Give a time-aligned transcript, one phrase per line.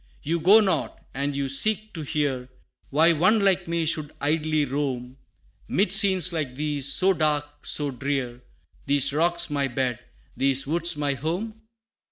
[0.23, 2.49] You go not, and you seek to hear,
[2.89, 5.17] Why one like me should idly roam,
[5.67, 8.41] 'Mid scenes like these, so dark, so drear
[8.87, 9.99] These rocks my bed,
[10.35, 11.61] these woods my home?